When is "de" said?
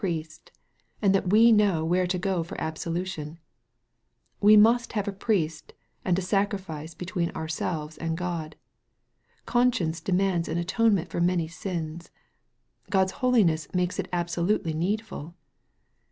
10.01-10.11